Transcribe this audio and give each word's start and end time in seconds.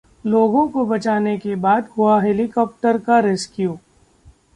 लोगों 0.25 0.67
को 0.67 0.85
बचाने 0.85 1.37
के 1.37 1.55
बाद 1.55 1.89
हुआ 1.97 2.21
हेलिकॉप्टर 2.21 2.97
का 2.97 3.19
रेस्क्यू 3.19 3.77